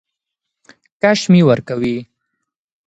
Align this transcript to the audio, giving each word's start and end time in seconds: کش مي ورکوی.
کش 1.01 1.19
مي 1.31 1.41
ورکوی. 1.47 1.95